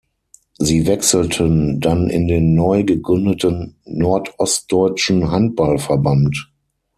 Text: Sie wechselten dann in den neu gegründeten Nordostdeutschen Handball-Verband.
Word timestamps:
Sie 0.57 0.87
wechselten 0.87 1.79
dann 1.79 2.09
in 2.09 2.27
den 2.27 2.55
neu 2.55 2.83
gegründeten 2.83 3.75
Nordostdeutschen 3.85 5.29
Handball-Verband. 5.29 6.51